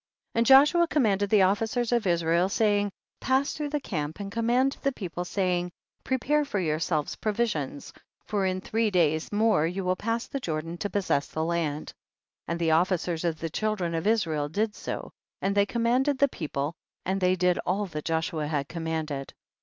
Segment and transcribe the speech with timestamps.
[0.33, 0.39] 5.
[0.39, 4.91] And Joshua commanded the officers of Israel, saying, pass through the camp and command the
[4.91, 5.71] people, saying,
[6.03, 7.93] prepare for yourselves pro visions,
[8.25, 11.89] for in three days more you will pass the Jordan to possess the land.
[11.89, 11.93] 6.
[12.47, 16.73] And the officers of the children of Israel did so, and they commanded the people
[17.05, 19.35] and they did all that Joshua had commanded.